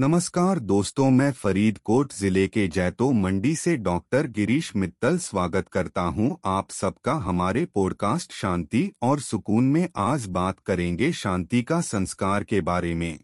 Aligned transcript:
नमस्कार 0.00 0.58
दोस्तों, 0.58 1.10
मैं 1.10 1.30
फरीदकोट 1.32 2.12
ज़िले 2.12 2.46
के 2.48 2.66
जैतो 2.68 3.10
मंडी 3.12 3.54
से 3.56 3.76
डॉक्टर 3.76 4.26
गिरीश 4.26 4.70
मित्तल 4.76 5.16
स्वागत 5.18 5.68
करता 5.68 6.00
हूँ। 6.00 6.36
आप 6.44 6.70
सबका 6.70 7.12
हमारे 7.12 7.64
पॉडकास्ट 7.64 8.32
शांति 8.32 8.92
और 9.02 9.20
सुकून 9.20 9.64
में 9.64 9.88
आज 9.96 10.26
बात 10.26 10.58
करेंगे 10.66 11.10
शांति 11.12 11.62
का 11.62 11.80
संस्कार 11.80 12.44
के 12.44 12.60
बारे 12.60 12.94
में। 12.94 13.18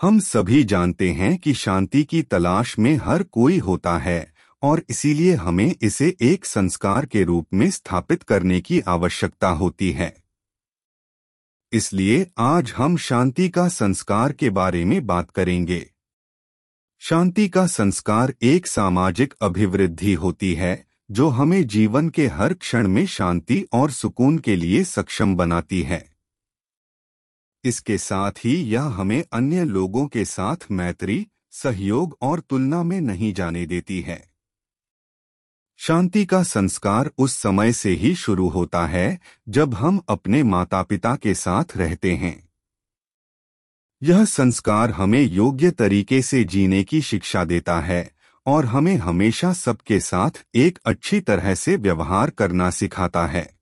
हम 0.00 0.20
सभी 0.20 0.62
जानते 0.64 1.10
हैं 1.10 1.36
कि 1.38 1.54
शांति 1.54 2.04
की 2.04 2.22
तलाश 2.22 2.78
में 2.78 2.94
हर 2.96 3.22
कोई 3.22 3.58
होता 3.58 3.98
है 3.98 4.32
और 4.62 4.82
इसीलिए 4.90 5.34
हमें 5.34 5.74
इसे 5.82 6.16
एक 6.22 6.44
संस्कार 6.44 7.06
के 7.06 7.24
रूप 7.24 7.46
में 7.54 7.70
स्थापित 7.70 8.22
करने 8.22 8.60
की 8.60 8.80
आवश्यकता 8.80 9.48
होती 9.48 9.90
है। 9.92 10.14
इसलिए 11.72 12.26
आज 12.38 12.72
हम 12.76 12.96
शांति 12.96 13.48
का 13.48 13.68
संस्कार 13.68 14.32
के 14.32 14.50
बारे 14.50 14.84
में 14.84 15.06
बात 15.06 15.30
करेंगे। 15.30 15.90
शांति 16.98 17.48
का 17.48 17.66
संस्कार 17.66 18.34
एक 18.42 18.66
सामाजिक 18.66 19.34
अभिवृद्धि 19.42 20.12
होती 20.12 20.54
है, 20.54 20.86
जो 21.10 21.28
हमें 21.28 21.66
जीवन 21.66 22.08
के 22.08 22.26
हर 22.26 22.54
क्षण 22.54 22.88
में 22.88 23.06
शांति 23.06 23.66
और 23.72 23.90
सुकून 23.90 24.38
के 24.38 24.56
लिए 24.56 24.84
सक्षम 24.84 25.36
बनाती 25.36 25.82
है। 25.82 26.12
इसके 27.64 27.98
साथ 27.98 28.32
ही 28.44 28.56
यह 28.56 28.82
हमें 28.82 29.24
अन्य 29.32 29.64
लोगों 29.64 30.06
के 30.06 30.24
साथ 30.24 30.56
मैत्री, 30.70 31.26
सहयोग 31.50 32.18
और 32.22 32.40
तुलना 32.40 32.82
में 32.82 33.00
नहीं 33.00 33.34
जाने 33.34 33.66
देती 33.66 34.00
है। 34.00 34.37
शांति 35.80 36.24
का 36.24 36.42
संस्कार 36.42 37.10
उस 37.18 37.32
समय 37.32 37.72
से 37.72 37.90
ही 37.90 38.14
शुरू 38.14 38.48
होता 38.48 38.86
है, 38.86 39.20
जब 39.48 39.74
हम 39.74 40.00
अपने 40.08 40.42
माता 40.42 40.82
पिता 40.82 41.16
के 41.16 41.34
साथ 41.34 41.64
रहते 41.76 42.14
हैं। 42.14 42.48
यह 44.02 44.24
संस्कार 44.24 44.90
हमें 44.90 45.22
योग्य 45.22 45.70
तरीके 45.70 46.22
से 46.22 46.44
जीने 46.44 46.84
की 46.84 47.00
शिक्षा 47.00 47.44
देता 47.44 47.80
है, 47.80 48.12
और 48.46 48.64
हमें 48.64 48.96
हमेशा 48.96 49.52
सबके 49.52 50.00
साथ 50.00 50.30
एक 50.54 50.78
अच्छी 50.84 51.20
तरह 51.20 51.54
से 51.54 51.76
व्यवहार 51.76 52.30
करना 52.30 52.70
सिखाता 52.70 53.26
है। 53.26 53.58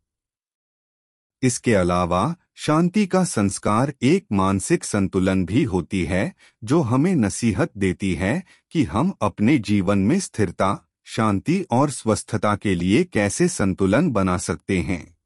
इसके 1.43 1.75
अलावा, 1.75 2.37
शांति 2.55 3.07
का 3.07 3.25
संस्कार 3.25 3.95
एक 4.03 4.27
मानसिक 4.33 4.85
संतुलन 4.85 5.47
भी 5.47 5.65
होती 5.65 6.05
है, 6.05 6.35
जो 6.65 6.81
हमें 6.81 7.17
नसीहत 7.17 7.71
देती 7.77 8.15
है 8.15 8.45
कि 8.71 8.85
हम 8.85 9.15
अपने 9.23 9.59
जीवन 9.59 9.99
में 9.99 10.21
स्थिरता 10.21 10.83
शांति 11.09 11.67
और 11.71 11.91
स्वस्थता 11.91 12.57
के 12.57 12.75
लिए 12.75 13.05
कैसे 13.05 13.49
संतुलन 13.49 14.11
बना 14.11 14.39
सकते 14.39 14.81
हैं? 14.81 15.17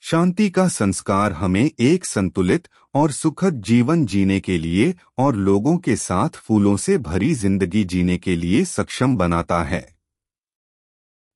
शांति 0.00 0.50
का 0.50 0.68
संस्कार 0.68 1.32
हमें 1.32 1.70
एक 1.80 2.04
संतुलित 2.04 2.68
और 2.94 3.12
सुखद 3.12 3.62
जीवन 3.62 4.06
जीने 4.06 4.40
के 4.40 4.58
लिए 4.58 4.94
और 5.18 5.36
लोगों 5.36 5.78
के 5.78 5.96
साथ 5.96 6.28
फूलों 6.28 6.76
से 6.76 6.98
भरी 6.98 7.34
ज़िंदगी 7.34 7.84
जीने 7.84 8.18
के 8.18 8.36
लिए 8.36 8.64
सक्षम 8.64 9.16
बनाता 9.16 9.62
है। 9.62 9.96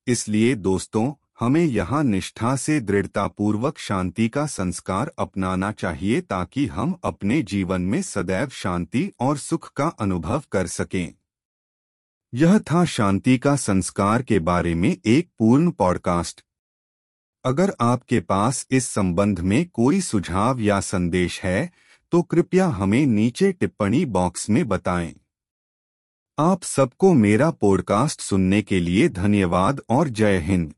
इसलिए 0.07 0.55
दोस्तों, 0.55 1.13
हमें 1.41 1.65
यहाँ 1.65 2.05
निष्ठा 2.05 2.57
से 2.57 2.81
दृढ़तापूर्वक 2.81 3.79
शांति 3.79 4.29
का 4.29 4.47
संस्कार 4.47 5.13
अपनाना 5.19 5.73
चाहिए 5.73 6.21
ताकि 6.21 6.67
हम 6.67 7.01
अपने 7.05 7.43
जीवन 7.43 7.83
में 7.83 8.03
सदैव 8.03 8.49
शांति 8.49 9.13
और 9.21 9.39
सुख 9.39 9.73
का 9.73 9.87
अनुभव 9.87 10.43
कर 10.53 10.67
सकें। 10.67 11.15
यह 12.35 12.59
था 12.59 12.85
शांति 12.85 13.39
का 13.39 13.57
संस्कार 13.57 14.23
के 14.23 14.39
बारे 14.39 14.75
में 14.75 14.97
एक 15.07 15.31
पूर्ण 15.39 15.71
पॉडकास्ट 15.71 16.45
अगर 17.45 17.75
आपके 17.81 18.21
पास 18.21 18.67
इस 18.71 18.89
संबंध 18.89 19.41
में 19.41 19.69
कोई 19.69 20.01
सुझाव 20.01 20.61
या 20.61 20.81
संदेश 20.81 21.43
है 21.43 21.73
तो 22.11 22.23
कृपया 22.23 22.67
हमें 22.67 23.07
नीचे 23.07 23.53
टिप्पणी 23.53 24.05
बॉक्स 24.05 24.51
में 24.51 24.69
बताएँ। 24.69 25.15
आप 26.39 26.63
सबको 26.63 27.13
मेरा 27.13 27.51
पॉडकास्ट 27.51 28.21
सुनने 28.21 28.63
के 28.63 28.81
लिए 28.81 29.09
धन्यवाद 29.09 29.81
और 29.89 30.09
जय 30.09 30.39
हिंद 30.39 30.75